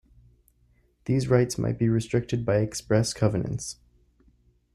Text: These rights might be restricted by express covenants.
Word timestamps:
These 1.05 1.27
rights 1.27 1.59
might 1.59 1.77
be 1.77 1.87
restricted 1.87 2.43
by 2.43 2.55
express 2.57 3.13
covenants. 3.13 3.77